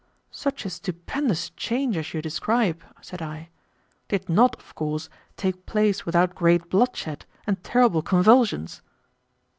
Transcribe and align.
"Such 0.31 0.65
a 0.65 0.71
stupendous 0.71 1.51
change 1.51 1.95
as 1.95 2.11
you 2.11 2.23
describe," 2.23 2.81
said 3.01 3.21
I, 3.21 3.49
"did 4.07 4.29
not, 4.29 4.55
of 4.57 4.73
course, 4.73 5.09
take 5.37 5.67
place 5.67 6.07
without 6.07 6.33
great 6.33 6.69
bloodshed 6.71 7.27
and 7.45 7.63
terrible 7.63 8.01
convulsions." 8.01 8.81